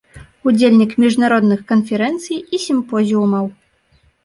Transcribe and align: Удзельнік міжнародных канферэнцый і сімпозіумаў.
Удзельнік 0.51 0.95
міжнародных 1.03 1.61
канферэнцый 1.73 2.41
і 2.41 2.57
сімпозіумаў. 2.67 3.45